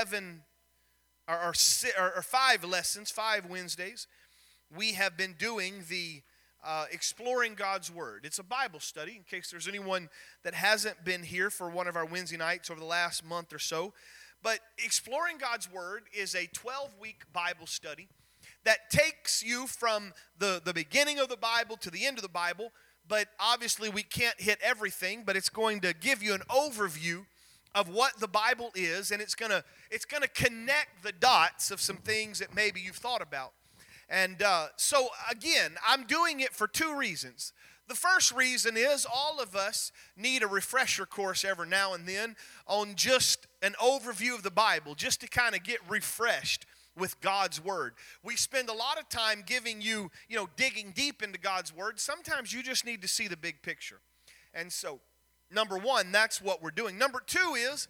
[0.00, 0.40] seven
[1.28, 1.52] or,
[1.98, 4.06] or, or, five lessons, five Wednesdays,
[4.74, 6.22] we have been doing the
[6.64, 8.22] uh, Exploring God's Word.
[8.24, 10.08] It's a Bible study, in case there's anyone
[10.42, 13.58] that hasn't been here for one of our Wednesday nights over the last month or
[13.58, 13.92] so.
[14.42, 18.08] But Exploring God's Word is a 12 week Bible study
[18.64, 22.28] that takes you from the, the beginning of the Bible to the end of the
[22.28, 22.72] Bible.
[23.06, 27.26] But obviously, we can't hit everything, but it's going to give you an overview
[27.74, 31.96] of what the Bible is, and it's to it's to connect the dots of some
[31.96, 33.52] things that maybe you've thought about.
[34.08, 37.52] And uh, so, again, I'm doing it for two reasons.
[37.88, 42.36] The first reason is all of us need a refresher course every now and then
[42.66, 46.66] on just an overview of the Bible, just to kind of get refreshed
[46.96, 47.94] with God's word.
[48.22, 51.98] We spend a lot of time giving you, you know, digging deep into God's word.
[51.98, 54.00] Sometimes you just need to see the big picture.
[54.54, 55.00] And so,
[55.50, 56.98] number 1, that's what we're doing.
[56.98, 57.88] Number 2 is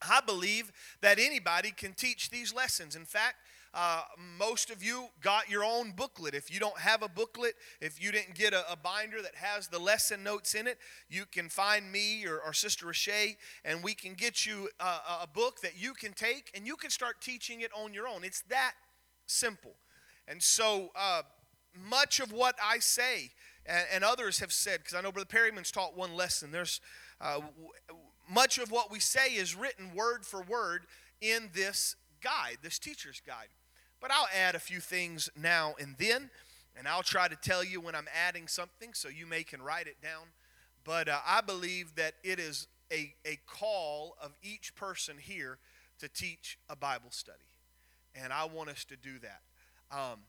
[0.00, 2.94] I believe that anybody can teach these lessons.
[2.94, 3.36] In fact,
[3.74, 4.02] uh,
[4.38, 6.34] most of you got your own booklet.
[6.34, 9.68] If you don't have a booklet, if you didn't get a, a binder that has
[9.68, 13.94] the lesson notes in it, you can find me or, or Sister Rashay, and we
[13.94, 17.60] can get you a, a book that you can take and you can start teaching
[17.60, 18.24] it on your own.
[18.24, 18.72] It's that
[19.26, 19.74] simple.
[20.26, 21.22] And so, uh,
[21.74, 23.30] much of what I say,
[23.68, 26.80] and, and others have said, because I know Brother Perryman's taught one lesson, there's
[27.20, 27.40] uh,
[28.28, 30.86] much of what we say is written word for word
[31.20, 33.48] in this guide, this teacher's guide.
[34.00, 36.30] But I'll add a few things now and then,
[36.76, 39.86] and I'll try to tell you when I'm adding something so you may can write
[39.86, 40.28] it down.
[40.84, 45.58] But uh, I believe that it is a, a call of each person here
[45.98, 47.38] to teach a Bible study.
[48.14, 49.40] And I want us to do that.
[49.90, 50.20] Um,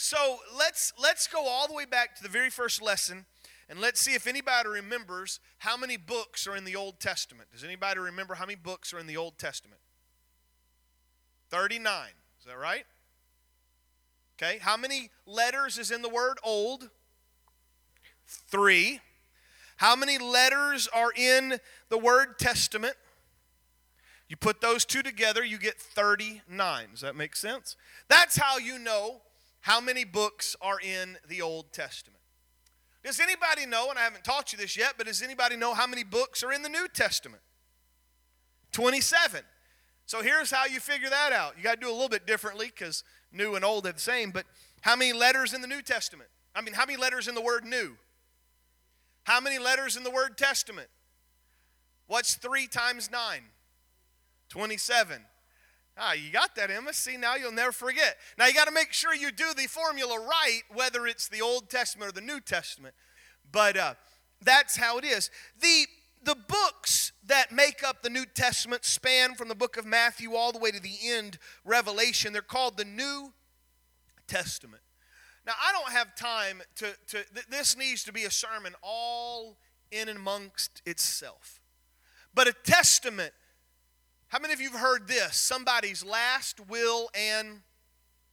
[0.00, 3.26] so let's let's go all the way back to the very first lesson
[3.68, 7.48] and let's see if anybody remembers how many books are in the Old Testament.
[7.52, 9.80] Does anybody remember how many books are in the Old Testament?
[11.50, 12.10] 39.
[12.38, 12.84] Is that right?
[14.40, 16.90] Okay, how many letters is in the word old?
[18.24, 19.00] Three.
[19.78, 21.58] How many letters are in
[21.88, 22.94] the word testament?
[24.28, 26.90] You put those two together, you get 39.
[26.92, 27.74] Does that make sense?
[28.06, 29.22] That's how you know
[29.60, 32.20] how many books are in the Old Testament.
[33.04, 35.86] Does anybody know, and I haven't taught you this yet, but does anybody know how
[35.86, 37.42] many books are in the New Testament?
[38.72, 39.42] 27.
[40.06, 41.56] So here's how you figure that out.
[41.56, 44.30] You got to do a little bit differently because new and old are the same,
[44.30, 44.46] but
[44.80, 46.30] how many letters in the New Testament?
[46.54, 47.96] I mean, how many letters in the word new?
[49.24, 50.88] How many letters in the word testament?
[52.06, 53.42] What's 3 times 9?
[54.48, 55.22] 27.
[55.98, 56.92] Ah, you got that, Emma.
[56.92, 58.16] See, now you'll never forget.
[58.38, 61.68] Now you got to make sure you do the formula right, whether it's the Old
[61.68, 62.94] Testament or the New Testament.
[63.50, 63.94] But uh,
[64.42, 65.30] that's how it is.
[65.60, 65.86] The
[66.22, 70.50] the books that make up the New Testament span from the book of Matthew all
[70.52, 72.32] the way to the end, Revelation.
[72.32, 73.32] They're called the New
[74.26, 74.82] Testament.
[75.46, 79.56] Now, I don't have time to, to this needs to be a sermon all
[79.90, 81.60] in and amongst itself.
[82.34, 83.32] But a testament,
[84.28, 85.36] how many of you have heard this?
[85.36, 87.62] Somebody's last will and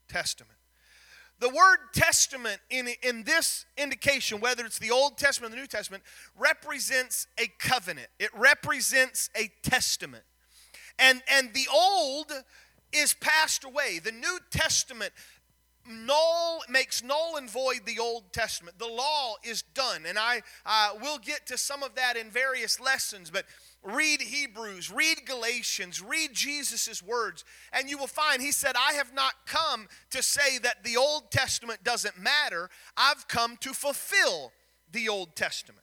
[0.10, 0.58] testament.
[1.40, 5.68] The word testament in, in this indication, whether it's the Old Testament or the New
[5.68, 6.04] Testament,
[6.38, 8.08] represents a covenant.
[8.20, 10.24] It represents a testament.
[10.98, 12.32] And, and the old
[12.94, 14.00] is passed away.
[14.00, 15.12] The New Testament
[15.88, 18.80] null makes null and void the Old Testament.
[18.80, 22.80] The law is done, and I uh, will get to some of that in various
[22.80, 23.30] lessons.
[23.30, 23.46] But
[23.84, 29.14] read Hebrews, read Galatians, read Jesus' words, and you will find he said, I have
[29.14, 32.70] not come to say that the Old Testament doesn't matter.
[32.98, 34.52] I've come to fulfill
[34.92, 35.82] the Old Testament.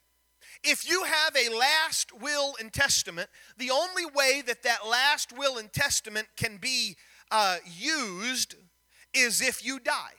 [0.65, 5.59] If you have a last will and testament, the only way that that last will
[5.59, 6.97] and testament can be
[7.33, 8.55] uh, used
[9.15, 10.15] is if you die.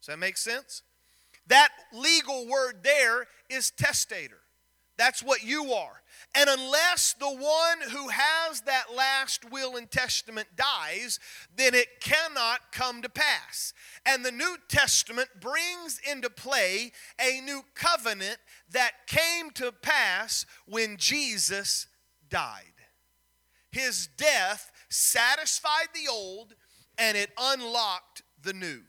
[0.00, 0.82] Does that make sense?
[1.46, 4.38] That legal word there is testator.
[4.96, 6.02] That's what you are.
[6.34, 11.18] And unless the one who has that last will and testament dies,
[11.54, 13.74] then it cannot come to pass.
[14.06, 18.38] And the New Testament brings into play a new covenant
[18.70, 21.86] that came to pass when Jesus
[22.28, 22.64] died.
[23.70, 26.54] His death satisfied the old
[26.98, 28.80] and it unlocked the new.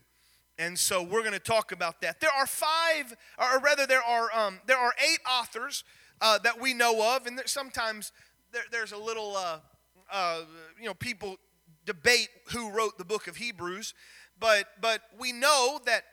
[0.58, 2.20] And so we're going to talk about that.
[2.20, 5.82] There are five, or rather, there are um, there are eight authors
[6.20, 8.12] uh, that we know of, and sometimes
[8.52, 9.58] there, there's a little, uh,
[10.12, 10.42] uh,
[10.78, 11.38] you know, people
[11.84, 13.94] debate who wrote the book of Hebrews,
[14.38, 16.04] but but we know that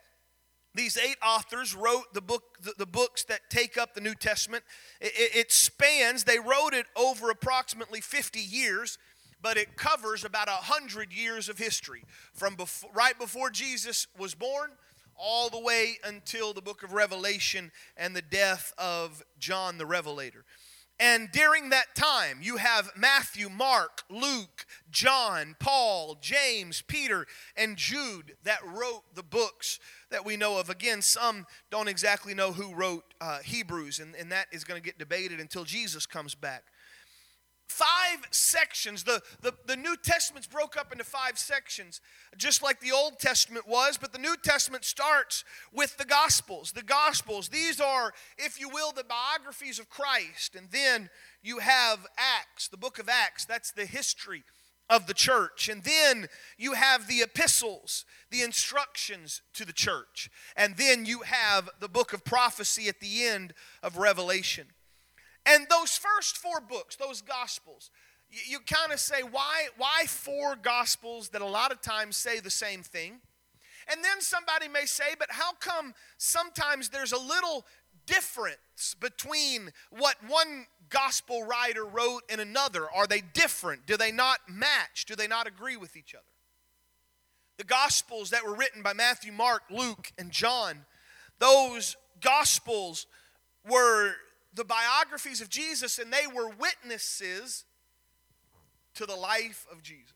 [0.73, 4.63] these eight authors wrote the book the, the books that take up the New Testament.
[4.99, 8.97] It, it, it spans; they wrote it over approximately 50 years.
[9.41, 12.03] But it covers about a hundred years of history
[12.33, 14.71] from before, right before Jesus was born
[15.15, 20.45] all the way until the book of Revelation and the death of John the Revelator.
[20.99, 27.25] And during that time, you have Matthew, Mark, Luke, John, Paul, James, Peter,
[27.57, 29.79] and Jude that wrote the books
[30.11, 30.69] that we know of.
[30.69, 34.85] Again, some don't exactly know who wrote uh, Hebrews, and, and that is going to
[34.85, 36.65] get debated until Jesus comes back
[37.71, 39.03] five sections.
[39.03, 42.01] The, the, the New Testament's broke up into five sections,
[42.37, 46.73] just like the Old Testament was, but the New Testament starts with the Gospels.
[46.73, 50.55] The Gospels, these are, if you will, the biographies of Christ.
[50.55, 51.09] And then
[51.41, 54.43] you have Acts, the book of Acts, that's the history
[54.89, 55.69] of the church.
[55.69, 56.27] And then
[56.57, 60.29] you have the epistles, the instructions to the church.
[60.57, 64.67] And then you have the book of prophecy at the end of Revelation.
[65.45, 67.89] And those first four books, those gospels,
[68.29, 72.39] you, you kind of say, why, why four gospels that a lot of times say
[72.39, 73.21] the same thing?
[73.91, 77.65] And then somebody may say, but how come sometimes there's a little
[78.05, 82.89] difference between what one gospel writer wrote and another?
[82.89, 83.85] Are they different?
[83.85, 85.05] Do they not match?
[85.07, 86.23] Do they not agree with each other?
[87.57, 90.85] The gospels that were written by Matthew, Mark, Luke, and John,
[91.39, 93.07] those gospels
[93.69, 94.13] were
[94.53, 97.65] the biographies of Jesus and they were witnesses
[98.95, 100.13] to the life of Jesus.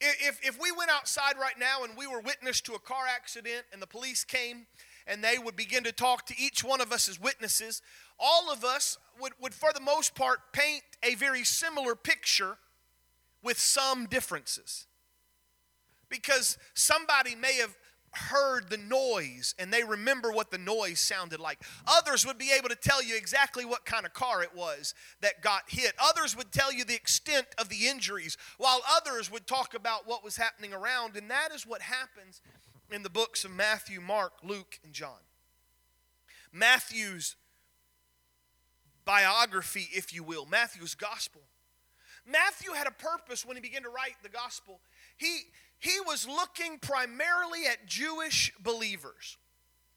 [0.00, 3.64] If, if we went outside right now and we were witness to a car accident
[3.72, 4.66] and the police came
[5.06, 7.80] and they would begin to talk to each one of us as witnesses,
[8.18, 12.58] all of us would, would for the most part, paint a very similar picture
[13.42, 14.86] with some differences.
[16.08, 17.74] Because somebody may have
[18.16, 21.60] heard the noise and they remember what the noise sounded like.
[21.86, 25.42] Others would be able to tell you exactly what kind of car it was that
[25.42, 25.92] got hit.
[26.02, 30.24] Others would tell you the extent of the injuries, while others would talk about what
[30.24, 31.16] was happening around.
[31.16, 32.40] And that is what happens
[32.90, 35.20] in the books of Matthew, Mark, Luke, and John.
[36.52, 37.36] Matthew's
[39.04, 41.42] biography, if you will, Matthew's gospel.
[42.26, 44.80] Matthew had a purpose when he began to write the gospel.
[45.16, 45.42] He,
[45.78, 49.36] he was looking primarily at Jewish believers.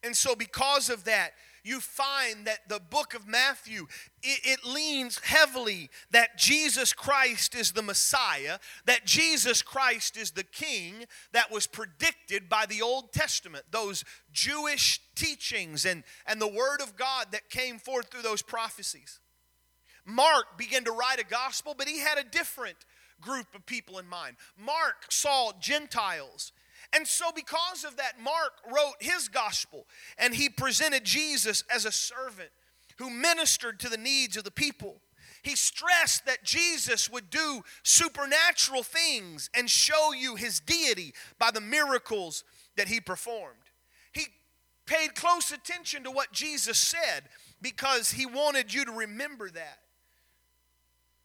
[0.04, 1.32] And so, because of that,
[1.64, 3.88] you find that the book of Matthew,
[4.24, 10.44] it, it, leans heavily that Jesus Christ is the Messiah, that Jesus Christ is the
[10.44, 16.82] King that was predicted by the Old Testament, those Jewish teachings and, and the Word
[16.82, 19.20] of God that came forth through those prophecies.
[20.06, 22.78] Mark began to write a gospel, but he had a different
[23.22, 24.36] group of people in mind.
[24.58, 26.52] Mark saw Gentiles.
[26.94, 29.86] And so, because of that, Mark wrote his gospel
[30.18, 32.50] and he presented Jesus as a servant
[32.98, 35.02] who ministered to the needs of the people.
[35.42, 41.62] He stressed that Jesus would do supernatural things and show you his deity by the
[41.62, 42.44] miracles
[42.76, 43.56] that he performed.
[44.12, 44.28] He
[44.86, 47.30] paid close attention to what Jesus said
[47.62, 49.80] because he wanted you to remember that.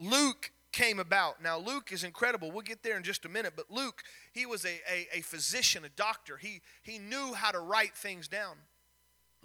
[0.00, 1.41] Luke came about.
[1.41, 2.50] Now, Luke is incredible.
[2.50, 3.53] We'll get there in just a minute.
[3.56, 6.37] But Luke, he was a, a, a, physician, a doctor.
[6.37, 8.56] He, he knew how to write things down.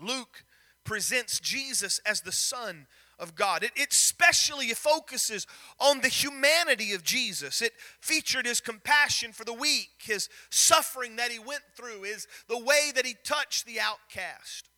[0.02, 0.44] Luke
[0.84, 2.88] presents Jesus as the Son
[3.20, 3.62] of God.
[3.62, 5.46] It, it specially focuses
[5.80, 7.62] on the humanity of Jesus.
[7.62, 12.58] It featured his compassion for the weak, his suffering that he went through, his, the
[12.58, 14.70] way that he touched the outcast.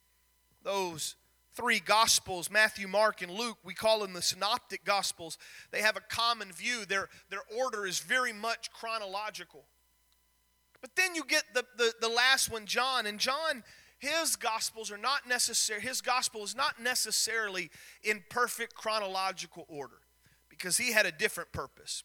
[0.63, 1.15] Those
[1.61, 5.37] three gospels matthew mark and luke we call them the synoptic gospels.
[5.69, 6.85] They have a common view.
[6.87, 9.65] Their, their order is very much chronological.
[10.81, 13.05] But then you get the, the, the last one john.
[13.05, 13.63] And john
[13.99, 17.69] his gospels are not necessary his gospel is not necessarily
[18.03, 19.99] in perfect chronological order
[20.49, 22.03] because he had a different purpose.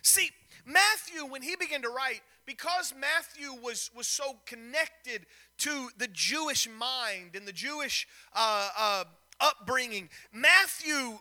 [0.00, 0.30] See
[0.64, 5.26] matthew when he began to write because matthew was, was so connected
[5.58, 9.04] to the Jewish mind and the Jewish uh, uh,
[9.40, 11.18] upbringing, Matthew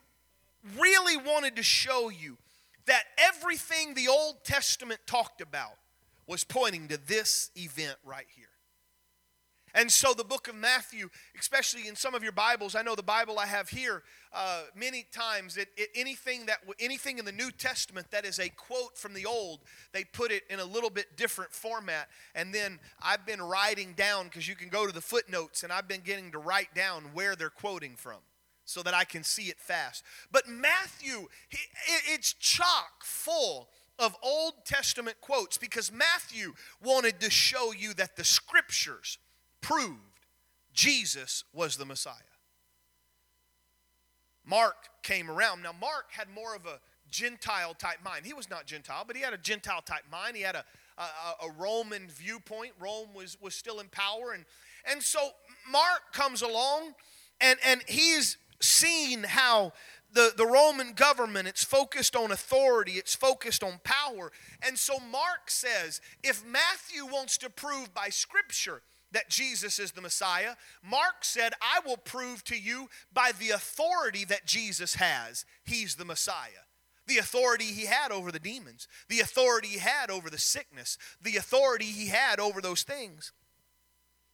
[0.80, 2.38] really wanted to show you
[2.86, 5.74] that everything the Old Testament talked about
[6.28, 8.48] was pointing to this event right here.
[9.74, 11.10] And so the book of Matthew,
[11.40, 15.06] especially in some of your Bibles, I know the Bible I have here, uh, many
[15.12, 19.14] times it, it, anything that anything in the New Testament that is a quote from
[19.14, 19.60] the Old,
[19.94, 22.10] they put it in a little bit different format.
[22.36, 25.88] And then I've been writing down because you can go to the footnotes, and I've
[25.88, 28.18] been getting to write down where they're quoting from
[28.66, 30.04] so that I can see it fast.
[30.32, 31.60] But Matthew, he,
[32.08, 38.24] it's chock full of Old Testament quotes because Matthew wanted to show you that the
[38.24, 39.18] scriptures
[39.62, 40.00] proved
[40.74, 42.16] Jesus was the Messiah.
[44.46, 45.64] Mark came around.
[45.64, 48.26] Now, Mark had more of a Gentile type mind.
[48.26, 50.36] He was not Gentile, but he had a Gentile type mind.
[50.36, 50.66] He had a,
[50.98, 52.72] a, a, Roman viewpoint.
[52.80, 54.32] Rome was, was still in power.
[54.34, 54.46] And,
[54.90, 55.20] and so
[55.70, 56.96] Mark comes along
[57.40, 59.74] and, and he's seen how
[60.14, 64.32] the, the Roman government, it's focused on authority, it's focused on power.
[64.66, 70.02] And so Mark says if Matthew wants to prove by Scripture that Jesus is the
[70.02, 75.96] Messiah, Mark said, I will prove to you by the authority that Jesus has, he's
[75.96, 76.66] the Messiah.
[77.08, 81.36] The authority he had over the demons, the authority he had over the sickness, the
[81.36, 83.34] authority he had over those things.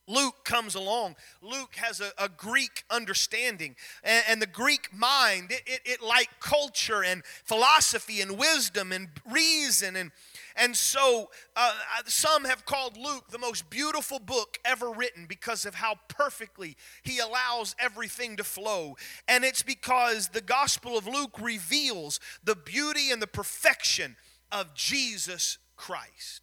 [0.08, 1.16] Luke comes along.
[1.42, 3.76] Luke has a, a Greek understanding.
[4.04, 9.10] And, and, the Greek mind, it, it, it like culture and philosophy and wisdom and
[9.30, 9.98] reason.
[9.98, 10.12] And,
[10.58, 11.74] and so uh,
[12.06, 17.20] some have called Luke the most beautiful book ever written because of how perfectly he
[17.20, 18.98] allows everything to flow.
[19.28, 24.16] And it's because the Gospel of Luke reveals the beauty and the perfection
[24.52, 26.42] of Jesus Christ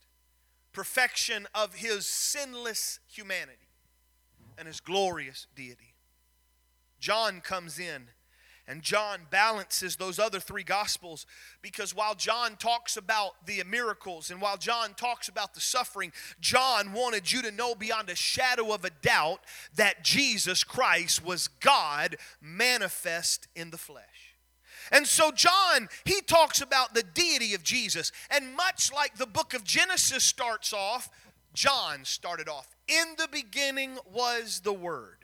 [0.75, 3.71] perfection of his sinless humanity
[4.59, 5.94] and his glorious deity.
[7.00, 8.09] John comes in
[8.66, 11.26] and John balances those other three gospels
[11.61, 16.92] because while John talks about the miracles and while John talks about the suffering, John
[16.94, 19.40] wanted you to know beyond a shadow of a doubt
[19.76, 24.04] that Jesus Christ was God manifest in the flesh.
[24.90, 28.12] And so, John, he talks about the deity of Jesus.
[28.30, 31.09] And much like the book of Genesis starts off,
[31.54, 32.75] John started off.
[32.88, 35.24] In the beginning was the Word.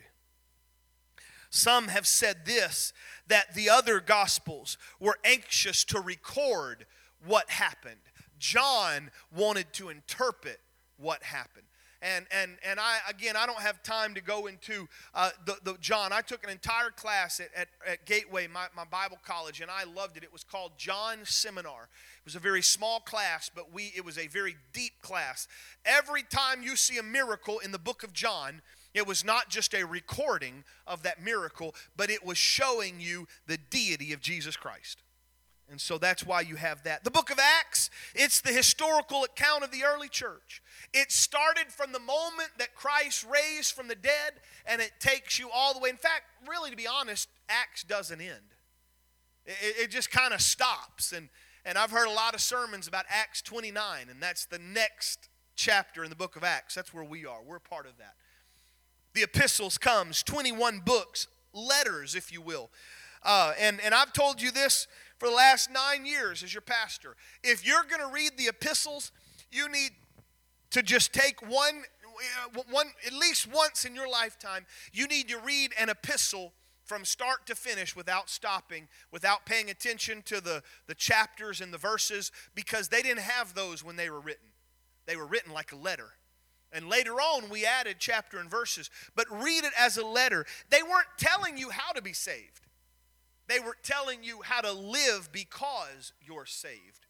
[1.50, 2.92] Some have said this
[3.26, 6.86] that the other Gospels were anxious to record
[7.24, 8.00] what happened.
[8.38, 10.60] John wanted to interpret
[10.96, 11.66] what happened
[12.02, 15.76] and and and I again I don't have time to go into uh, the, the
[15.80, 16.12] John.
[16.12, 19.84] I took an entire class at, at, at Gateway, my, my Bible college, and I
[19.84, 20.22] loved it.
[20.22, 21.82] It was called John Seminar.
[21.84, 25.46] It was a very small class, but we it was a very deep class.
[25.84, 28.62] Every time you see a miracle in the book of John,
[28.94, 33.58] it was not just a recording of that miracle, but it was showing you the
[33.58, 35.02] deity of Jesus Christ.
[35.70, 37.04] And so that's why you have that.
[37.04, 40.60] The book of Acts, it's the historical account of the early church.
[40.92, 44.32] It started from the moment that Christ raised from the dead,
[44.66, 45.88] and it takes you all the way.
[45.88, 48.54] In fact, really, to be honest, Acts doesn't end.
[49.46, 51.12] It, it just kind of stops.
[51.12, 51.28] And,
[51.64, 56.02] and I've heard a lot of sermons about Acts 29, and that's the next chapter
[56.02, 56.74] in the book of Acts.
[56.74, 57.42] That's where we are.
[57.46, 58.14] We're part of that.
[59.14, 62.70] The epistles comes, 21 books, letters, if you will.
[63.22, 64.86] Uh, and, and I've told you this
[65.18, 67.16] for the last nine years as your pastor.
[67.42, 69.12] If you're going to read the epistles,
[69.50, 69.90] you need
[70.70, 71.82] to just take one,
[72.56, 76.52] uh, one, at least once in your lifetime, you need to read an epistle
[76.84, 81.78] from start to finish without stopping, without paying attention to the, the chapters and the
[81.78, 84.48] verses, because they didn't have those when they were written.
[85.06, 86.10] They were written like a letter.
[86.72, 88.90] And later on, we added chapter and verses.
[89.16, 90.46] But read it as a letter.
[90.70, 92.60] They weren't telling you how to be saved,
[93.48, 97.06] they were telling you how to live because you're saved.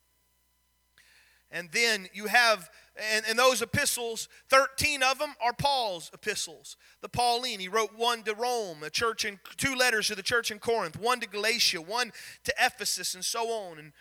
[1.52, 2.70] And then you have,
[3.12, 6.76] and, and those epistles, 13 of them are Paul's epistles.
[7.00, 10.52] The Pauline, he wrote one to Rome, a church in two letters to the church
[10.52, 12.12] in Corinth, one to Galatia, one
[12.44, 13.78] to Ephesus, and so on.
[13.80, 13.92] And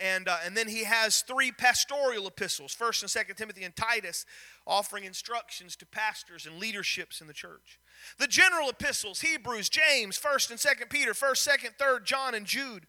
[0.00, 4.24] and, uh, and then he has three pastoral epistles, 1st and 2nd Timothy and Titus,
[4.66, 7.78] offering instructions to pastors and leaderships in the church.
[8.18, 12.86] The general epistles, Hebrews, James, 1st and 2nd Peter, 1st, 2nd, 3rd, John, and Jude,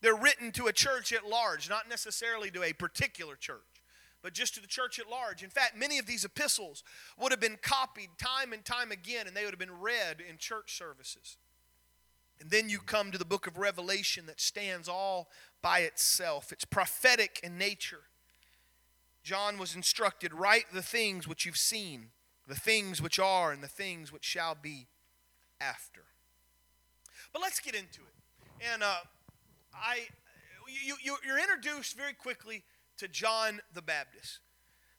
[0.00, 3.82] they're written to a church at large, not necessarily to a particular church,
[4.22, 5.42] but just to the church at large.
[5.42, 6.82] In fact, many of these epistles
[7.18, 10.38] would have been copied time and time again, and they would have been read in
[10.38, 11.36] church services.
[12.40, 15.28] And then you come to the book of Revelation that stands all
[15.66, 16.52] by itself.
[16.52, 18.02] It's prophetic in nature.
[19.24, 22.10] John was instructed write the things which you've seen,
[22.46, 24.86] the things which are, and the things which shall be
[25.60, 26.02] after.
[27.32, 28.68] But let's get into it.
[28.72, 28.94] And uh,
[29.74, 30.06] I,
[30.68, 32.62] you, you, you're introduced very quickly
[32.98, 34.38] to John the Baptist.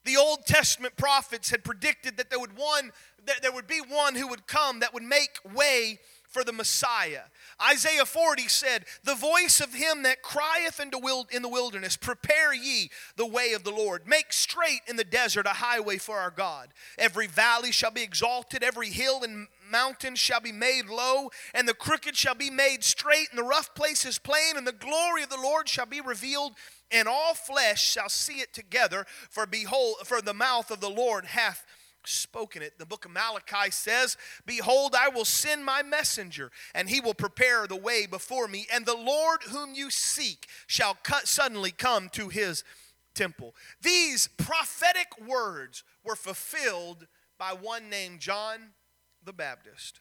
[0.03, 2.91] The Old Testament prophets had predicted that there would one
[3.25, 5.99] that there would be one who would come that would make way
[6.37, 7.23] for the Messiah.
[7.59, 13.25] Isaiah 40 said, The voice of him that crieth in the wilderness, Prepare ye the
[13.25, 14.05] way of the Lord.
[14.05, 16.67] Make straight in the desert a highway for our God.
[16.99, 21.73] Every valley shall be exalted, every hill and mountain shall be made low, and the
[21.73, 25.41] crooked shall be made straight, and the rough places plain, and the glory of the
[25.41, 26.53] Lord shall be revealed,
[26.91, 29.07] and all flesh shall see it together.
[29.31, 31.65] For behold, for the mouth of the Lord hath
[32.09, 32.77] spoken it.
[32.77, 37.67] The book of Malachi says, Behold, I will send my messenger, and he will prepare
[37.67, 42.63] the way before me, and the Lord whom you seek shall suddenly come to his
[43.13, 43.55] temple.
[43.81, 48.73] These prophetic words were fulfilled by one named John
[49.23, 49.99] the Baptist.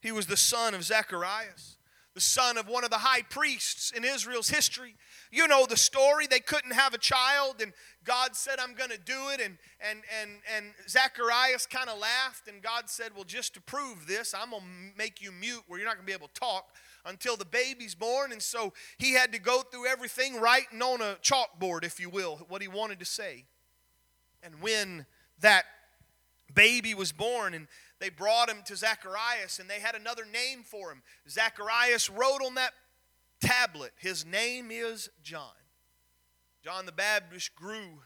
[0.00, 1.78] He was the son of Zacharias,
[2.14, 4.96] the son of one of the high priests in Israel's history.
[5.34, 6.28] You know the story.
[6.28, 7.72] They couldn't have a child, and
[8.04, 9.40] God said, I'm going to do it.
[9.40, 14.06] And, and, and, and Zacharias kind of laughed, and God said, Well, just to prove
[14.06, 16.40] this, I'm going to make you mute where you're not going to be able to
[16.40, 16.66] talk
[17.04, 18.30] until the baby's born.
[18.30, 22.36] And so he had to go through everything writing on a chalkboard, if you will,
[22.48, 23.44] what he wanted to say.
[24.40, 25.04] And when
[25.40, 25.64] that
[26.54, 27.66] baby was born, and
[27.98, 31.02] they brought him to Zacharias, and they had another name for him.
[31.28, 32.72] Zacharias wrote on that
[33.44, 33.92] tablet.
[33.96, 35.52] His name is John.
[36.62, 38.00] John the Baptist grew,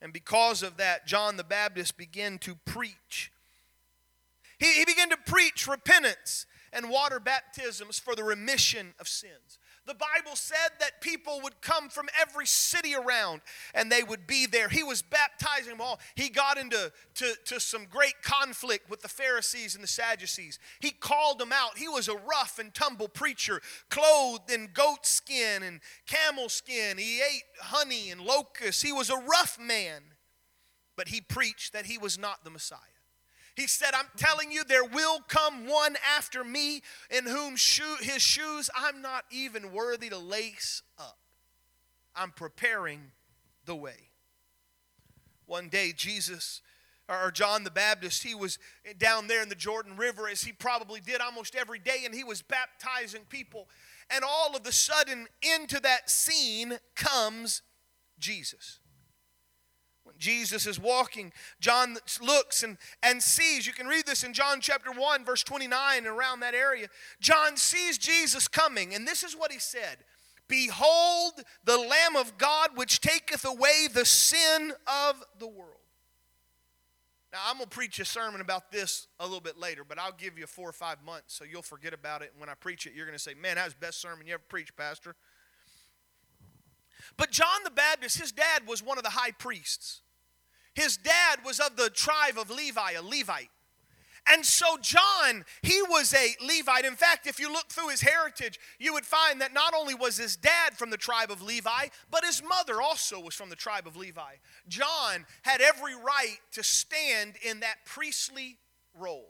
[0.00, 3.30] and because of that, John the Baptist began to preach.
[4.58, 9.58] He, he began to preach repentance and water baptisms for the remission of sins.
[9.86, 13.42] The Bible said that people would come from every city around
[13.74, 14.70] and they would be there.
[14.70, 16.00] He was baptizing them all.
[16.14, 20.58] He got into to, to some great conflict with the Pharisees and the Sadducees.
[20.80, 21.76] He called them out.
[21.76, 23.60] He was a rough and tumble preacher,
[23.90, 26.96] clothed in goat skin and camel skin.
[26.96, 28.80] He ate honey and locusts.
[28.80, 30.02] He was a rough man,
[30.96, 32.93] but he preached that he was not the Messiah.
[33.54, 38.20] He said, I'm telling you, there will come one after me in whom shoe, his
[38.20, 41.18] shoes I'm not even worthy to lace up.
[42.16, 43.12] I'm preparing
[43.64, 44.10] the way.
[45.46, 46.62] One day, Jesus
[47.08, 48.58] or John the Baptist, he was
[48.98, 52.24] down there in the Jordan River as he probably did almost every day, and he
[52.24, 53.68] was baptizing people.
[54.10, 57.62] And all of a sudden, into that scene comes
[58.18, 58.80] Jesus.
[60.18, 63.66] Jesus is walking, John looks and, and sees.
[63.66, 66.88] You can read this in John chapter 1, verse 29, and around that area.
[67.20, 69.98] John sees Jesus coming, and this is what he said
[70.48, 75.70] Behold, the Lamb of God, which taketh away the sin of the world.
[77.32, 80.12] Now, I'm going to preach a sermon about this a little bit later, but I'll
[80.12, 82.30] give you four or five months so you'll forget about it.
[82.32, 84.26] And when I preach it, you're going to say, Man, that was the best sermon
[84.26, 85.16] you ever preached, Pastor.
[87.16, 90.00] But John the Baptist, his dad was one of the high priests.
[90.74, 93.50] His dad was of the tribe of Levi, a Levite.
[94.26, 96.86] And so, John, he was a Levite.
[96.86, 100.16] In fact, if you look through his heritage, you would find that not only was
[100.16, 103.86] his dad from the tribe of Levi, but his mother also was from the tribe
[103.86, 104.36] of Levi.
[104.66, 108.56] John had every right to stand in that priestly
[108.98, 109.28] role.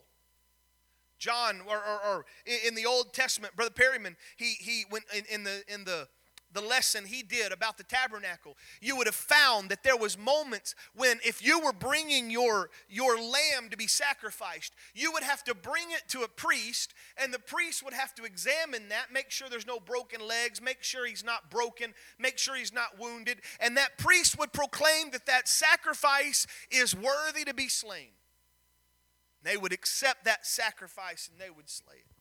[1.19, 2.27] John, or, or, or
[2.67, 6.07] in the Old Testament, Brother Perryman, he, he went in, in the, in the
[6.55, 10.75] the lesson he did about the tabernacle, you would have found that there was moments
[10.95, 15.55] when if you were bringing your your lamb to be sacrificed, you would have to
[15.55, 19.49] bring it to a priest and the priest would have to examine that, make sure
[19.49, 23.77] there's no broken legs, make sure he's not broken, make sure he's not wounded, and
[23.77, 28.11] that priest would proclaim that that sacrifice is worthy to be slain.
[29.43, 32.14] They would accept that sacrifice and they would slay it.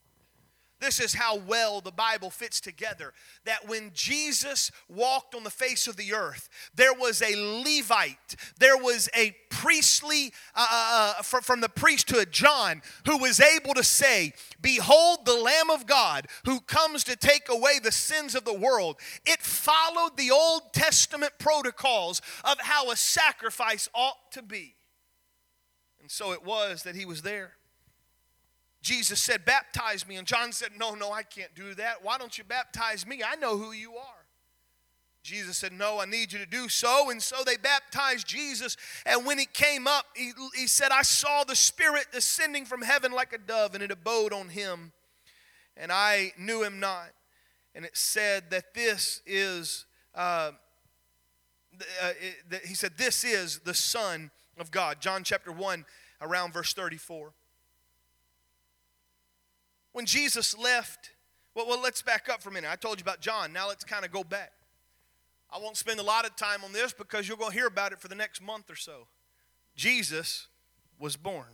[0.84, 3.14] This is how well the Bible fits together.
[3.46, 8.76] That when Jesus walked on the face of the earth, there was a Levite, there
[8.76, 13.84] was a priestly, uh, uh, uh from, from the priesthood, John, who was able to
[13.84, 18.54] say, Behold the Lamb of God who comes to take away the sins of the
[18.54, 18.98] world.
[19.26, 24.76] It followed the Old Testament protocols of how a sacrifice ought to be.
[26.02, 27.54] And so it was that he was there.
[28.84, 30.18] Jesus said, Baptize me.
[30.18, 32.04] And John said, No, no, I can't do that.
[32.04, 33.24] Why don't you baptize me?
[33.26, 34.26] I know who you are.
[35.24, 37.10] Jesus said, No, I need you to do so.
[37.10, 38.76] And so they baptized Jesus.
[39.06, 43.14] And when he came up, he, he said, I saw the Spirit descending from heaven
[43.14, 44.92] like a dove, and it abode on him.
[45.78, 47.10] And I knew him not.
[47.74, 50.52] And it said that this is, uh,
[52.02, 52.12] uh,
[52.52, 55.00] it, he said, This is the Son of God.
[55.00, 55.86] John chapter 1,
[56.22, 57.32] around verse 34.
[59.94, 61.12] When Jesus left,
[61.56, 62.70] well, well, let's back up for a minute.
[62.70, 63.54] I told you about John.
[63.54, 64.52] Now let's kind of go back.
[65.52, 67.92] I won't spend a lot of time on this because you're going to hear about
[67.92, 69.08] it for the next month or so.
[69.76, 70.48] Jesus
[71.00, 71.46] was born.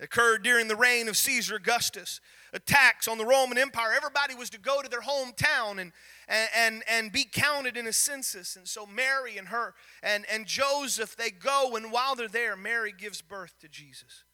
[0.00, 2.20] It occurred during the reign of Caesar Augustus.
[2.54, 3.92] Attacks on the Roman Empire.
[3.94, 5.92] Everybody was to go to their hometown and,
[6.26, 8.56] and, and, and be counted in a census.
[8.56, 12.94] And so Mary and her and, and Joseph, they go, and while they're there, Mary
[12.96, 14.24] gives birth to Jesus.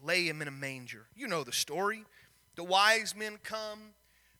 [0.00, 1.06] Lay him in a manger.
[1.16, 2.04] You know the story.
[2.56, 3.94] The wise men come,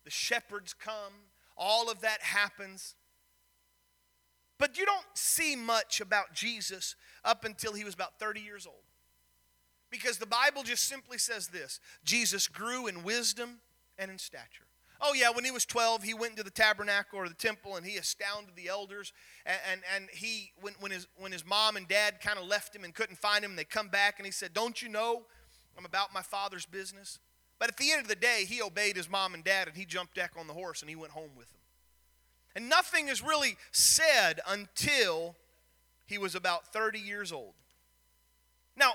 [0.04, 1.12] the shepherds come,
[1.56, 2.94] all of that happens.
[4.58, 8.76] But you don't see much about Jesus up until he was about 30 years old.
[9.90, 13.60] Because the Bible just simply says this Jesus grew in wisdom
[13.98, 14.64] and in stature.
[15.00, 17.84] Oh, yeah, when he was 12, he went into the tabernacle or the temple and
[17.84, 19.12] he astounded the elders.
[19.44, 22.74] And, and, and he, when, when, his, when his mom and dad kind of left
[22.74, 25.24] him and couldn't find him, they come back and he said, Don't you know
[25.76, 27.18] I'm about my father's business?
[27.64, 29.86] But at the end of the day, he obeyed his mom and dad and he
[29.86, 31.60] jumped back on the horse and he went home with them.
[32.54, 35.34] And nothing is really said until
[36.04, 37.54] he was about 30 years old.
[38.76, 38.92] Now,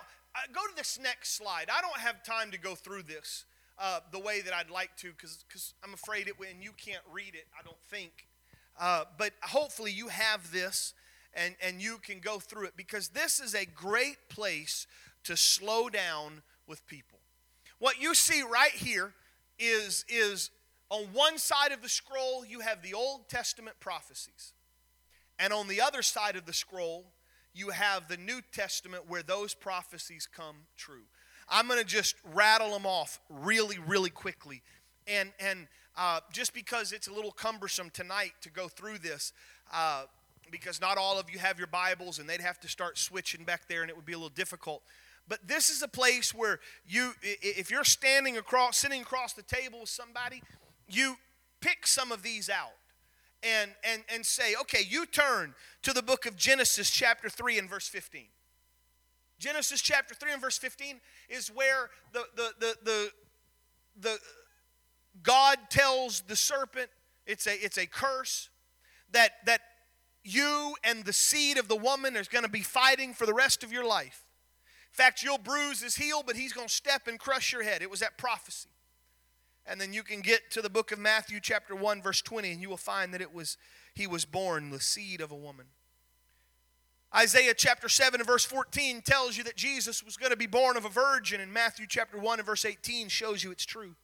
[0.53, 1.65] go to this next slide.
[1.75, 3.45] I don't have time to go through this
[3.79, 7.33] uh, the way that I'd like to because I'm afraid it when you can't read
[7.33, 8.27] it, I don't think.
[8.79, 10.93] Uh, but hopefully you have this
[11.33, 14.85] and, and you can go through it because this is a great place
[15.23, 17.18] to slow down with people.
[17.79, 19.13] What you see right here
[19.57, 20.51] is, is
[20.89, 24.53] on one side of the scroll, you have the Old Testament prophecies.
[25.37, 27.05] And on the other side of the scroll,
[27.53, 31.03] you have the New Testament where those prophecies come true.
[31.49, 34.61] I'm going to just rattle them off really, really quickly.
[35.07, 39.33] And, and uh, just because it's a little cumbersome tonight to go through this,
[39.73, 40.03] uh,
[40.51, 43.67] because not all of you have your Bibles and they'd have to start switching back
[43.67, 44.83] there and it would be a little difficult.
[45.29, 49.81] But this is a place where you, if you're standing across, sitting across the table
[49.81, 50.41] with somebody,
[50.89, 51.15] you
[51.61, 52.73] pick some of these out
[53.43, 57.69] and, and, and say, okay, you turn to the book of Genesis, chapter 3, and
[57.69, 58.25] verse 15.
[59.37, 63.11] Genesis chapter 3 and verse 15 is where the, the, the, the,
[64.01, 64.19] the
[65.23, 66.89] God tells the serpent,
[67.25, 68.49] it's a, it's a curse,
[69.11, 69.61] that, that
[70.23, 73.63] you and the seed of the woman is going to be fighting for the rest
[73.63, 74.25] of your life.
[74.99, 77.81] Fact, you'll bruise his heel, but he's going to step and crush your head.
[77.81, 78.67] It was that prophecy.
[79.65, 82.61] And then you can get to the book of Matthew, chapter 1, verse 20, and
[82.61, 83.55] you will find that it was
[83.93, 85.67] he was born the seed of a woman.
[87.15, 90.75] Isaiah chapter 7 and verse 14 tells you that Jesus was going to be born
[90.75, 93.95] of a virgin, and Matthew chapter 1 and verse 18 shows you it's true.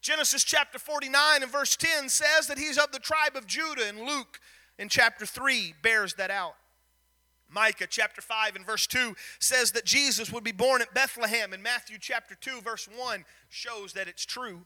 [0.00, 3.98] Genesis chapter 49 and verse 10 says that he's of the tribe of Judah, and
[3.98, 4.38] Luke
[4.78, 6.54] in chapter 3 bears that out.
[7.50, 11.62] Micah chapter 5 and verse 2 says that Jesus would be born at Bethlehem, and
[11.62, 14.62] Matthew chapter 2 verse 1 shows that it's true.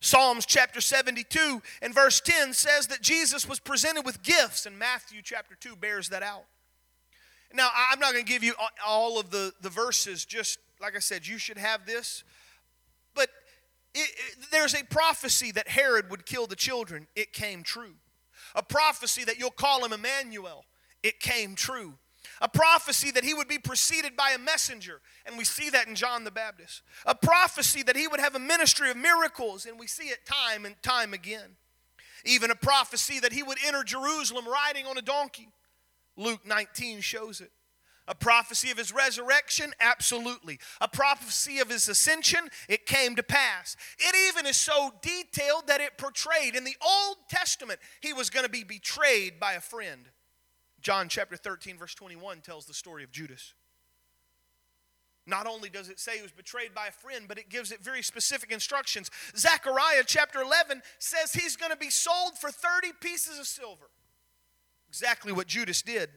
[0.00, 5.20] Psalms chapter 72 and verse 10 says that Jesus was presented with gifts, and Matthew
[5.22, 6.44] chapter 2 bears that out.
[7.52, 8.54] Now, I'm not going to give you
[8.86, 12.24] all of the, the verses, just like I said, you should have this.
[13.14, 13.28] But
[13.94, 17.08] it, it, there's a prophecy that Herod would kill the children.
[17.16, 17.94] It came true.
[18.54, 20.64] A prophecy that you'll call him Emmanuel.
[21.02, 21.94] It came true
[22.40, 25.94] a prophecy that he would be preceded by a messenger, and we see that in
[25.94, 26.82] John the Baptist.
[27.04, 30.64] A prophecy that he would have a ministry of miracles, and we see it time
[30.64, 31.56] and time again.
[32.24, 35.48] Even a prophecy that he would enter Jerusalem riding on a donkey.
[36.16, 37.50] Luke 19 shows it.
[38.08, 39.72] A prophecy of his resurrection?
[39.78, 40.58] Absolutely.
[40.80, 42.48] A prophecy of his ascension?
[42.68, 43.76] It came to pass.
[43.98, 48.44] It even is so detailed that it portrayed in the Old Testament he was going
[48.44, 50.08] to be betrayed by a friend.
[50.80, 53.54] John chapter 13, verse 21 tells the story of Judas.
[55.26, 57.80] Not only does it say he was betrayed by a friend, but it gives it
[57.80, 59.10] very specific instructions.
[59.36, 63.90] Zechariah chapter 11 says he's going to be sold for 30 pieces of silver.
[64.88, 66.10] Exactly what Judas did.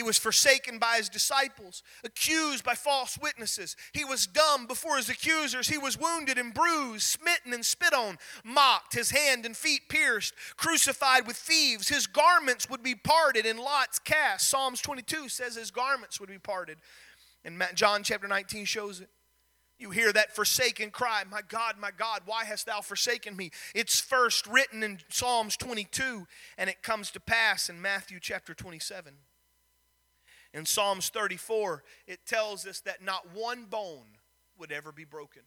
[0.00, 3.76] He was forsaken by his disciples, accused by false witnesses.
[3.92, 5.68] He was dumb before his accusers.
[5.68, 10.32] He was wounded and bruised, smitten and spit on, mocked, his hand and feet pierced,
[10.56, 11.90] crucified with thieves.
[11.90, 14.48] His garments would be parted in lots cast.
[14.48, 16.78] Psalms 22 says his garments would be parted.
[17.44, 19.10] And John chapter 19 shows it.
[19.78, 23.50] You hear that forsaken cry, My God, my God, why hast thou forsaken me?
[23.74, 29.12] It's first written in Psalms 22, and it comes to pass in Matthew chapter 27.
[30.52, 34.18] In Psalms 34, it tells us that not one bone
[34.58, 35.42] would ever be broken.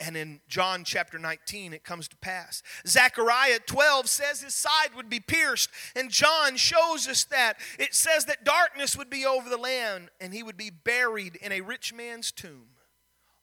[0.00, 2.62] And in John chapter 19, it comes to pass.
[2.86, 5.70] Zechariah 12 says his side would be pierced.
[5.94, 7.54] And John shows us that.
[7.78, 11.52] It says that darkness would be over the land and he would be buried in
[11.52, 12.66] a rich man's tomb.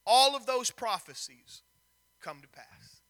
[0.06, 1.64] All of those prophecies
[2.22, 3.02] come to pass.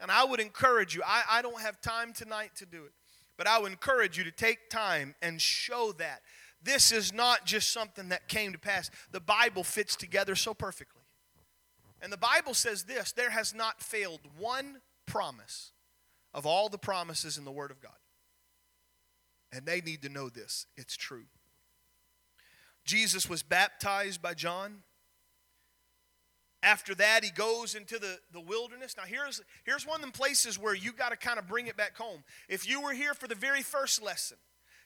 [0.00, 2.92] And I would encourage you, I, I don't have time tonight to do it.
[3.36, 6.22] But I would encourage you to take time and show that.
[6.62, 8.90] This is not just something that came to pass.
[9.10, 11.02] The Bible fits together so perfectly.
[12.00, 15.72] And the Bible says this there has not failed one promise
[16.32, 17.92] of all the promises in the Word of God.
[19.52, 20.66] And they need to know this.
[20.76, 21.24] It's true.
[22.84, 24.82] Jesus was baptized by John.
[26.64, 28.96] After that, he goes into the, the wilderness.
[28.96, 31.76] Now, here's, here's one of the places where you got to kind of bring it
[31.76, 32.24] back home.
[32.48, 34.38] If you were here for the very first lesson,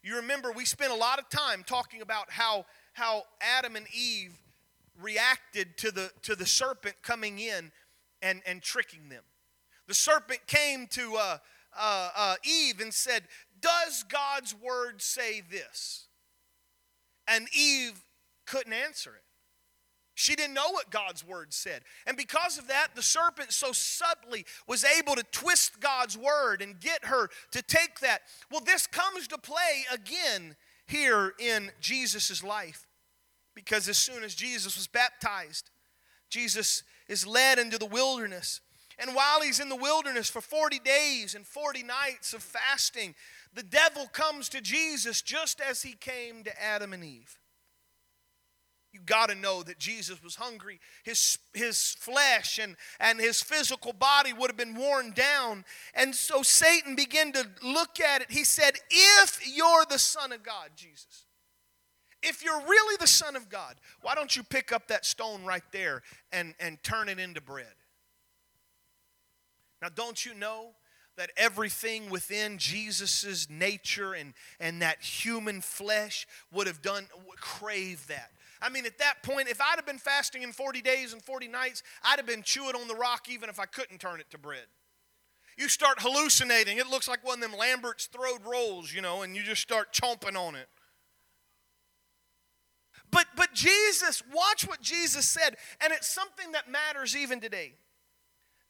[0.03, 4.37] you remember we spent a lot of time talking about how, how Adam and Eve
[5.01, 7.71] reacted to the, to the serpent coming in
[8.23, 9.23] and, and tricking them.
[9.87, 11.39] The serpent came to uh,
[11.79, 13.23] uh, uh, Eve and said,
[13.61, 16.09] Does God's word say this?
[17.29, 18.03] And Eve
[18.47, 19.23] couldn't answer it.
[20.19, 21.83] She didn't know what God's word said.
[22.05, 26.81] And because of that, the serpent so subtly was able to twist God's word and
[26.81, 28.23] get her to take that.
[28.51, 30.57] Well, this comes to play again
[30.89, 32.89] here in Jesus' life.
[33.55, 35.71] Because as soon as Jesus was baptized,
[36.31, 38.61] Jesus is led into the wilderness.
[38.99, 43.15] And while he's in the wilderness for 40 days and 40 nights of fasting,
[43.55, 47.39] the devil comes to Jesus just as he came to Adam and Eve.
[48.99, 50.81] You got to know that Jesus was hungry.
[51.05, 55.65] His, his flesh and, and his physical body would have been worn down.
[55.95, 58.31] And so Satan began to look at it.
[58.31, 61.27] He said, If you're the Son of God, Jesus,
[62.23, 65.63] if you're really the Son of God, why don't you pick up that stone right
[65.71, 67.67] there and, and turn it into bread?
[69.81, 70.71] Now, don't you know
[71.17, 77.07] that everything within Jesus' nature and, and that human flesh would have done,
[77.41, 78.31] crave that?
[78.61, 81.49] I mean, at that point, if I'd have been fasting in 40 days and 40
[81.49, 84.39] nights, I'd have been chewing on the rock even if I couldn't turn it to
[84.39, 84.67] bread.
[85.57, 86.79] You start hallucinating.
[86.79, 89.93] It looks like one of them Lambert's throwed rolls, you know, and you just start
[89.93, 90.69] chomping on it.
[93.11, 97.75] But but Jesus, watch what Jesus said, and it's something that matters even today.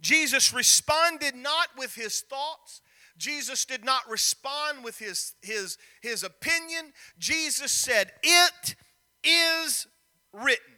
[0.01, 2.81] Jesus responded not with his thoughts.
[3.19, 6.93] Jesus did not respond with his, his, his opinion.
[7.19, 8.77] Jesus said, It
[9.25, 9.87] is
[10.33, 10.75] written,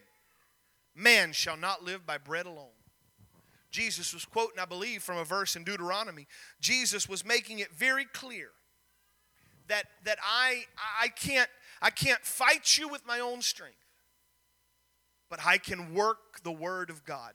[0.94, 2.68] man shall not live by bread alone.
[3.70, 6.26] Jesus was quoting, I believe, from a verse in Deuteronomy.
[6.60, 8.48] Jesus was making it very clear
[9.68, 10.64] that, that I,
[11.00, 11.48] I, can't,
[11.80, 13.76] I can't fight you with my own strength,
[15.28, 17.34] but I can work the Word of God.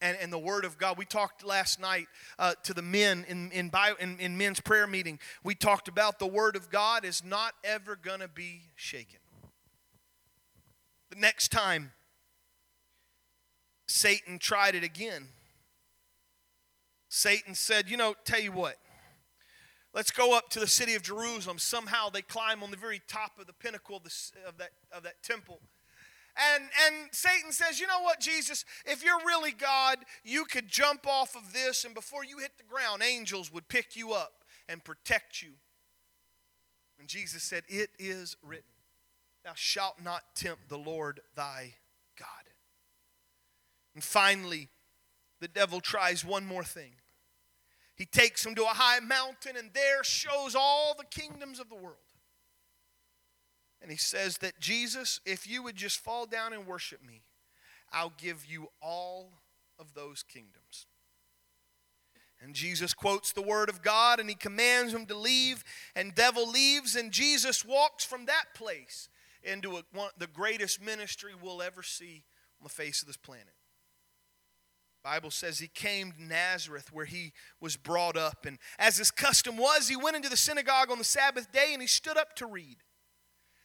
[0.00, 0.98] And, and the Word of God.
[0.98, 4.88] We talked last night uh, to the men in, in, bio, in, in men's prayer
[4.88, 5.20] meeting.
[5.44, 9.20] We talked about the Word of God is not ever going to be shaken.
[11.12, 11.92] The next time
[13.86, 15.28] Satan tried it again,
[17.10, 18.76] Satan said, You know, tell you what,
[19.92, 21.58] let's go up to the city of Jerusalem.
[21.58, 25.02] Somehow they climb on the very top of the pinnacle of, the, of, that, of
[25.02, 25.60] that temple.
[26.54, 28.64] And, and Satan says, You know what, Jesus?
[28.86, 32.64] If you're really God, you could jump off of this, and before you hit the
[32.64, 35.50] ground, angels would pick you up and protect you.
[36.98, 38.71] And Jesus said, It is written.
[39.44, 41.74] Thou shalt not tempt the Lord thy
[42.18, 42.28] God.
[43.94, 44.68] And finally,
[45.40, 46.92] the devil tries one more thing.
[47.96, 51.74] He takes him to a high mountain and there shows all the kingdoms of the
[51.74, 51.96] world.
[53.80, 57.22] And he says that Jesus, if you would just fall down and worship me,
[57.92, 59.32] I'll give you all
[59.78, 60.86] of those kingdoms.
[62.40, 65.62] And Jesus quotes the word of God and he commands him to leave,
[65.94, 69.08] and devil leaves, and Jesus walks from that place
[69.44, 72.24] into a, one, the greatest ministry we'll ever see
[72.60, 73.54] on the face of this planet.
[75.02, 79.56] Bible says he came to Nazareth where he was brought up and as his custom
[79.56, 82.46] was he went into the synagogue on the Sabbath day and he stood up to
[82.46, 82.76] read.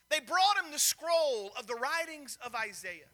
[0.09, 3.11] They brought him the scroll of the writings of Isaiah.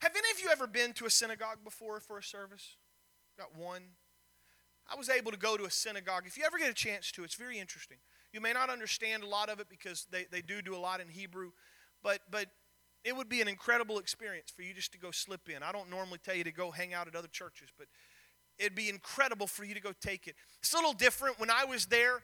[0.00, 2.76] Have any of you ever been to a synagogue before for a service?
[3.38, 3.82] Got one.
[4.86, 6.24] I was able to go to a synagogue.
[6.26, 7.96] If you ever get a chance to, it's very interesting.
[8.32, 11.00] You may not understand a lot of it because they, they do do a lot
[11.00, 11.52] in Hebrew,
[12.04, 12.46] but, but
[13.02, 15.64] it would be an incredible experience for you just to go slip in.
[15.64, 17.88] I don't normally tell you to go hang out at other churches, but
[18.58, 20.36] it'd be incredible for you to go take it.
[20.60, 21.40] It's a little different.
[21.40, 22.22] When I was there,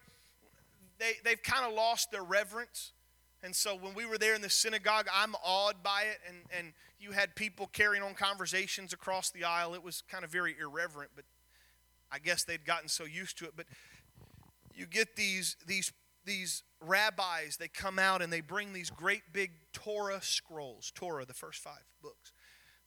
[0.99, 2.93] they, they've kind of lost their reverence.
[3.43, 6.19] And so when we were there in the synagogue, I'm awed by it.
[6.29, 9.75] And, and you had people carrying on conversations across the aisle.
[9.75, 11.25] It was kind of very irreverent, but
[12.13, 13.53] I guess they'd gotten so used to it.
[13.57, 13.67] But
[14.75, 15.93] you get these, these,
[16.25, 21.35] these rabbis, they come out and they bring these great big Torah scrolls, Torah, the
[21.35, 22.33] first five books.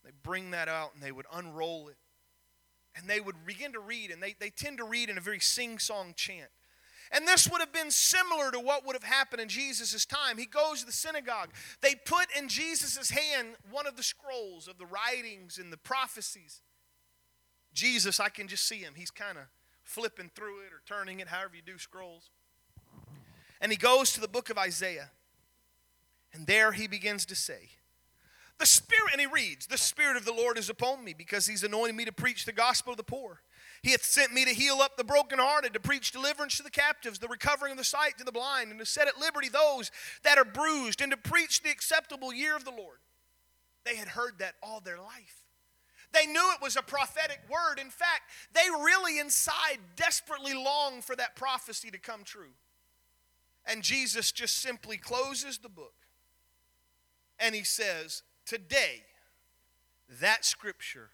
[0.04, 1.98] They bring that out and they would unroll it.
[2.96, 5.40] And they would begin to read, and they, they tend to read in a very
[5.40, 6.50] sing song chant.
[7.12, 10.38] And this would have been similar to what would have happened in Jesus' time.
[10.38, 11.50] He goes to the synagogue.
[11.82, 16.62] They put in Jesus' hand one of the scrolls of the writings and the prophecies.
[17.74, 18.94] Jesus, I can just see him.
[18.96, 19.46] He's kind of
[19.84, 22.30] flipping through it or turning it, however you do scrolls.
[23.64, 25.10] And he goes to the book of Isaiah.
[26.34, 27.70] And there he begins to say,
[28.60, 31.64] The Spirit, and he reads, The Spirit of the Lord is upon me because he's
[31.64, 33.42] anointed me to preach the gospel of the poor.
[33.82, 37.20] He hath sent me to heal up the brokenhearted, to preach deliverance to the captives,
[37.20, 39.92] the recovering of the sight to the blind, and to set at liberty those
[40.24, 43.00] that are bruised, and to preach the acceptable year of the Lord.
[43.86, 45.44] They had heard that all their life.
[46.12, 47.80] They knew it was a prophetic word.
[47.80, 48.24] In fact,
[48.54, 52.52] they really inside desperately longed for that prophecy to come true.
[53.66, 55.94] And Jesus just simply closes the book
[57.40, 59.04] and he says, Today,
[60.22, 61.10] that scripture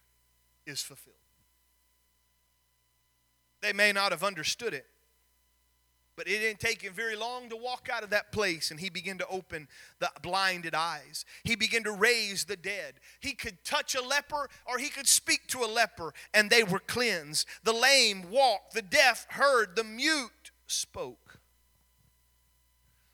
[0.65, 1.15] is fulfilled.
[3.61, 4.85] They may not have understood it,
[6.15, 8.89] but it didn't take him very long to walk out of that place, and he
[8.89, 9.67] began to open
[9.99, 11.25] the blinded eyes.
[11.43, 12.95] He began to raise the dead.
[13.19, 16.79] He could touch a leper or he could speak to a leper, and they were
[16.79, 17.47] cleansed.
[17.63, 21.28] The lame walked, the deaf heard, the mute spoke.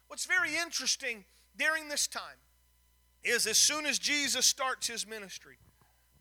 [0.07, 1.25] What's very interesting
[1.57, 2.39] during this time
[3.23, 5.57] is as soon as Jesus starts his ministry,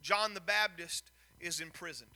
[0.03, 2.11] John the Baptist is imprisoned.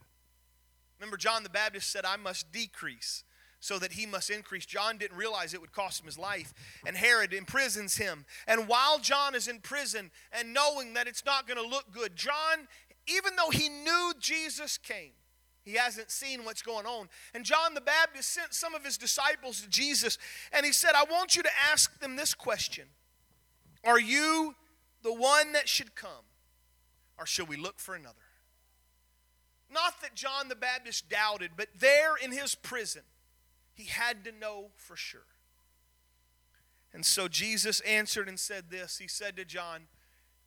[0.99, 3.25] Remember, John the Baptist said, I must decrease
[3.61, 4.67] so that he must increase.
[4.67, 6.55] John didn't realize it would cost him his life,
[6.87, 8.25] and Herod imprisons him.
[8.47, 12.15] And while John is in prison and knowing that it's not going to look good,
[12.15, 12.69] John,
[13.07, 15.13] even though he knew Jesus came,
[15.65, 17.09] he hasn't seen what's going on.
[17.35, 20.19] And John the Baptist sent some of his disciples to Jesus,
[20.53, 22.85] and he said, I want you to ask them this question
[23.85, 24.55] Are you
[25.03, 26.25] the one that should come,
[27.19, 28.15] or should we look for another?
[29.71, 33.03] Not that John the Baptist doubted, but there in his prison,
[33.75, 35.27] he had to know for sure.
[36.93, 38.99] And so Jesus answered and said this.
[38.99, 39.83] He said to John,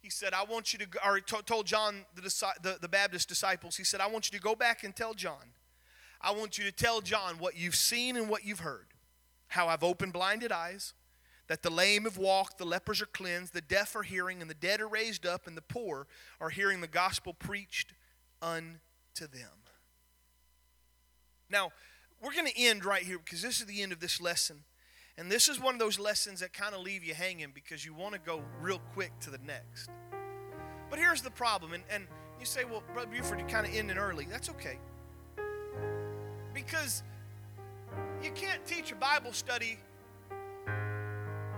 [0.01, 2.21] He said, I want you to, or he told John, the,
[2.61, 5.53] the, the Baptist disciples, He said, I want you to go back and tell John.
[6.19, 8.87] I want you to tell John what you've seen and what you've heard.
[9.49, 10.93] How I've opened blinded eyes,
[11.47, 14.55] that the lame have walked, the lepers are cleansed, the deaf are hearing, and the
[14.55, 16.07] dead are raised up, and the poor
[16.39, 17.93] are hearing the gospel preached
[18.41, 18.79] unto
[19.17, 19.61] them.
[21.49, 21.71] Now,
[22.21, 24.63] we're going to end right here because this is the end of this lesson.
[25.17, 27.93] And this is one of those lessons that kind of leave you hanging because you
[27.93, 29.89] want to go real quick to the next.
[30.89, 31.73] But here's the problem.
[31.73, 32.07] And, and
[32.39, 34.25] you say, well, Brother Buford, you kind of ending early.
[34.29, 34.77] That's okay.
[36.53, 37.03] Because
[38.23, 39.77] you can't teach a Bible study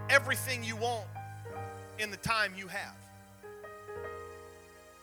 [0.09, 1.07] everything you want
[1.99, 2.95] in the time you have.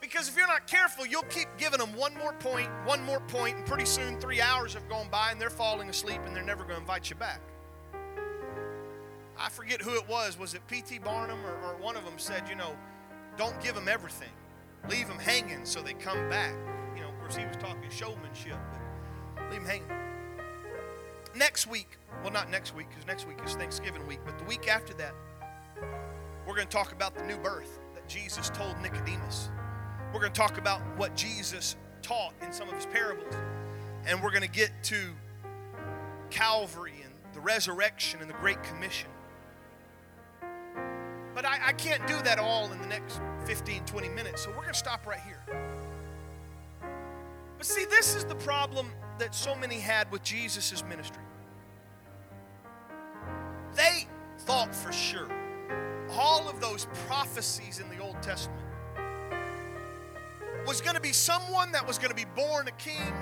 [0.00, 3.56] Because if you're not careful, you'll keep giving them one more point, one more point,
[3.56, 6.62] and pretty soon three hours have gone by and they're falling asleep and they're never
[6.62, 7.40] going to invite you back.
[9.40, 10.38] I forget who it was.
[10.38, 10.98] Was it P.T.
[10.98, 12.76] Barnum or, or one of them said, you know,
[13.38, 14.28] don't give them everything.
[14.90, 16.54] Leave them hanging so they come back.
[16.94, 18.58] You know, of course, he was talking showmanship,
[19.34, 19.88] but leave them hanging.
[21.34, 24.68] Next week, well, not next week, because next week is Thanksgiving week, but the week
[24.68, 25.14] after that,
[26.46, 29.48] we're going to talk about the new birth that Jesus told Nicodemus.
[30.12, 33.34] We're going to talk about what Jesus taught in some of his parables.
[34.06, 35.14] And we're going to get to
[36.30, 39.08] Calvary and the resurrection and the Great Commission.
[41.34, 44.56] But I, I, can't do that all in the next 15, 20 minutes, so we're
[44.56, 45.44] going to stop right here.
[47.56, 51.22] But see, this is the problem that so many had with Jesus' ministry.
[53.74, 54.06] They
[54.40, 55.28] thought for sure
[56.10, 58.60] all of those prophecies in the Old Testament
[60.66, 63.12] was going to be someone that was going to be born a king,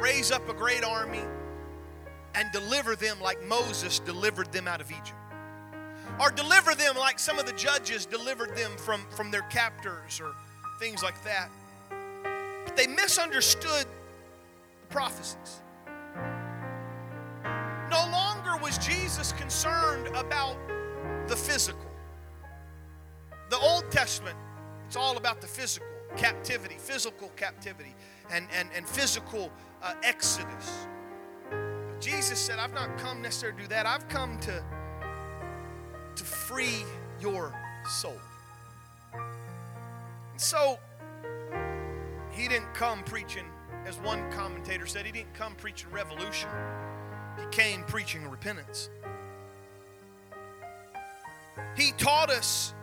[0.00, 1.22] raise up a great army,
[2.34, 5.14] and deliver them like Moses delivered them out of Egypt.
[6.20, 10.32] Or deliver them like some of the judges delivered them from, from their captors or
[10.80, 11.50] things like that.
[12.64, 13.86] But they misunderstood
[14.80, 15.62] the prophecies.
[17.90, 20.56] No longer was Jesus concerned about
[21.28, 21.80] the physical.
[23.50, 24.36] The Old Testament,
[24.86, 27.94] it's all about the physical captivity, physical captivity,
[28.30, 29.50] and, and, and physical
[29.82, 30.86] uh, exodus.
[31.50, 33.86] But Jesus said, I've not come necessarily to do that.
[33.86, 34.62] I've come to,
[36.18, 36.84] to free
[37.20, 37.54] your
[37.88, 38.20] soul.
[39.14, 40.78] And so,
[42.32, 43.46] he didn't come preaching,
[43.86, 46.50] as one commentator said, he didn't come preaching revolution.
[47.38, 48.90] He came preaching repentance.
[51.76, 52.74] He taught us,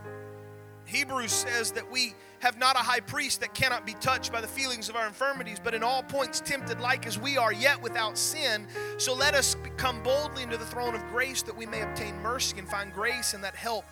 [0.86, 4.48] Hebrews says that we have not a high priest that cannot be touched by the
[4.48, 8.18] feelings of our infirmities, but in all points tempted like as we are, yet without
[8.18, 8.68] sin.
[8.98, 12.60] So let us come boldly into the throne of grace that we may obtain mercy
[12.60, 13.86] and find grace and that help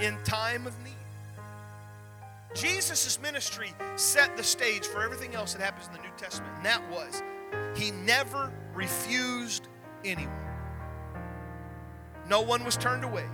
[0.00, 0.92] in time of need.
[2.54, 6.64] Jesus' ministry set the stage for everything else that happens in the New Testament, and
[6.64, 7.22] that was
[7.74, 9.68] he never refused
[10.04, 10.32] anyone.
[12.28, 13.26] No one was turned away.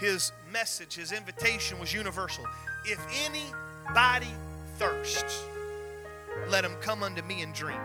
[0.00, 2.44] His message, his invitation was universal
[2.84, 4.32] if anybody
[4.76, 5.44] thirsts,
[6.48, 7.80] let him come unto me and drink.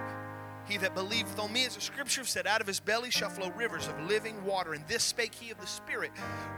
[0.67, 3.51] He that believeth on me, as the scripture said, out of his belly shall flow
[3.51, 4.73] rivers of living water.
[4.73, 6.11] And this spake he of the Spirit,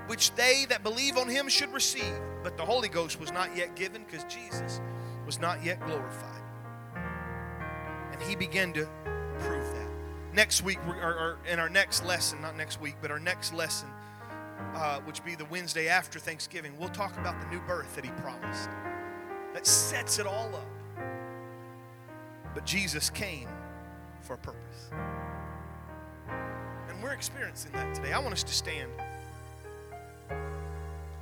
[0.08, 2.14] which they that believe on him should receive.
[2.42, 4.80] But the Holy Ghost was not yet given because Jesus
[5.26, 6.42] was not yet glorified.
[8.14, 8.88] And he began to
[9.40, 9.90] prove that.
[10.34, 13.90] Next week, or, or in our next lesson, not next week, but our next lesson,
[14.76, 18.12] uh, which be the Wednesday after Thanksgiving, we'll talk about the new birth that he
[18.12, 18.70] promised.
[19.54, 20.68] That sets it all up.
[22.54, 23.48] But Jesus came
[24.22, 24.92] for a purpose.
[26.90, 28.14] And we're experiencing that today.
[28.14, 28.90] I want us to stand.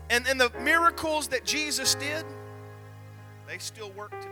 [0.09, 2.25] And, and the miracles that Jesus did,
[3.47, 4.31] they still work today.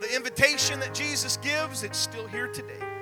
[0.00, 2.93] The invitation that Jesus gives, it's still here today.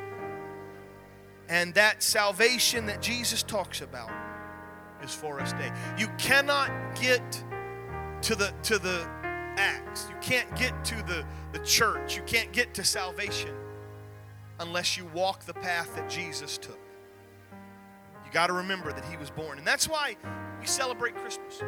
[1.49, 4.11] And that salvation that Jesus talks about
[5.03, 5.73] is for us today.
[5.99, 7.45] You cannot get
[8.23, 9.07] to the to the
[9.57, 10.07] acts.
[10.09, 12.17] You can't get to the, the church.
[12.17, 13.55] You can't get to salvation
[14.61, 16.79] unless you walk the path that Jesus took.
[18.25, 19.59] You got to remember that he was born.
[19.59, 20.17] And that's why
[20.61, 21.61] we celebrate Christmas.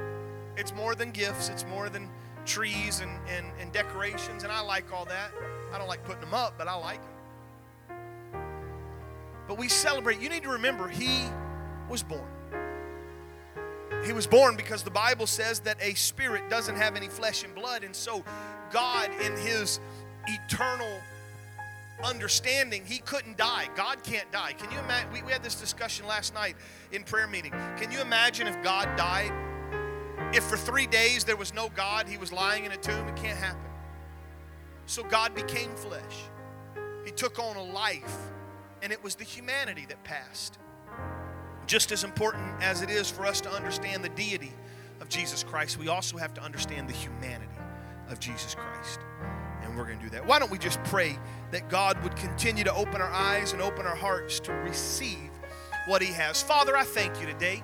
[0.57, 2.09] It's more than gifts, it's more than
[2.47, 4.45] trees and, and, and decorations.
[4.45, 5.33] And I like all that.
[5.73, 7.14] I don't like putting them up, but I like them.
[9.47, 10.21] But we celebrate.
[10.21, 11.25] You need to remember, he
[11.89, 12.27] was born.
[14.05, 17.55] He was born because the Bible says that a spirit doesn't have any flesh and
[17.55, 17.85] blood.
[17.85, 18.25] And so,
[18.71, 19.81] God, in his
[20.27, 21.01] eternal
[22.03, 23.69] understanding, he couldn't die.
[23.75, 24.53] God can't die.
[24.53, 25.11] Can you imagine?
[25.13, 26.57] We, we had this discussion last night
[26.93, 27.53] in prayer meeting.
[27.79, 29.33] Can you imagine if God died?
[30.35, 33.09] If for three days there was no God, he was lying in a tomb?
[33.09, 33.61] It can't happen.
[34.87, 36.25] So, God became flesh.
[37.07, 38.17] He took on a life,
[38.85, 40.59] and it was the humanity that passed.
[41.67, 44.53] Just as important as it is for us to understand the deity
[45.01, 47.57] of Jesus Christ, we also have to understand the humanity
[48.11, 49.01] of Jesus Christ.
[49.63, 50.27] And we're going to do that.
[50.27, 51.19] Why don't we just pray
[51.51, 55.31] that God would continue to open our eyes and open our hearts to receive
[55.87, 56.43] what He has?
[56.43, 57.63] Father, I thank you today.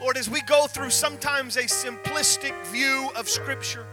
[0.00, 3.86] Lord, as we go through sometimes a simplistic view of Scripture,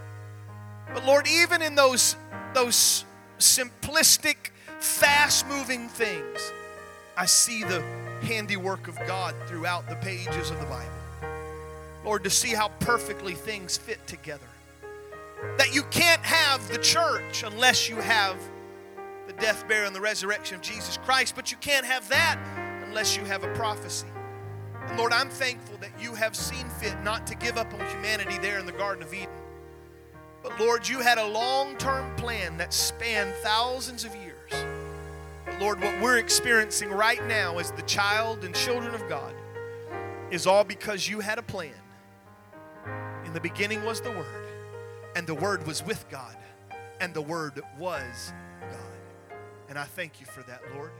[0.91, 2.16] but Lord, even in those,
[2.55, 3.05] those
[3.38, 4.49] simplistic,
[4.80, 6.52] fast moving things,
[7.18, 7.82] I see the
[8.22, 10.92] handiwork of God throughout the pages of the Bible.
[12.06, 14.48] Lord, to see how perfectly things fit together.
[15.58, 18.38] That you can't have the church unless you have
[19.28, 22.40] the death, burial, and the resurrection of Jesus Christ, but you can't have that
[22.88, 24.08] unless you have a prophecy.
[24.88, 28.38] And Lord, I'm thankful that you have seen fit not to give up on humanity
[28.40, 29.30] there in the Garden of Eden.
[30.42, 34.29] But Lord, you had a long term plan that spanned thousands of years.
[35.60, 39.34] Lord, what we're experiencing right now as the child and children of God
[40.32, 41.74] is all because you had a plan.
[43.26, 44.45] In the beginning was the Word,
[45.18, 46.38] and the Word was with God,
[47.01, 48.32] and the Word was
[48.62, 49.36] God.
[49.68, 50.91] And I thank you for that, Lord.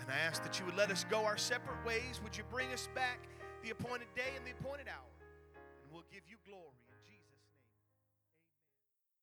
[0.00, 2.18] And I ask that you would let us go our separate ways.
[2.24, 3.18] Would you bring us back
[3.62, 5.11] the appointed day and the appointed hour?